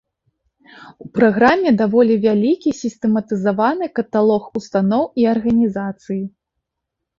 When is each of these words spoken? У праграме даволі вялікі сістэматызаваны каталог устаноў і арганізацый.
У 1.03 1.09
праграме 1.17 1.73
даволі 1.81 2.15
вялікі 2.23 2.73
сістэматызаваны 2.81 3.85
каталог 4.01 4.51
устаноў 4.63 5.03
і 5.21 5.31
арганізацый. 5.37 6.21